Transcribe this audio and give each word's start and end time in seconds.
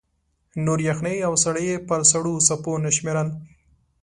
نورې 0.65 0.83
یخنۍ 0.91 1.17
او 1.27 1.33
ساړه 1.43 1.61
یې 1.69 1.75
پر 1.87 1.99
سړو 2.11 2.33
څپو 2.47 2.73
نه 2.83 2.91
شمېرل. 2.97 3.27